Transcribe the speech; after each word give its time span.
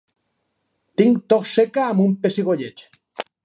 Tinc 1.01 1.21
tos 1.35 1.53
seca 1.59 1.85
amb 1.91 2.05
un 2.09 2.19
pessigolleig. 2.27 2.87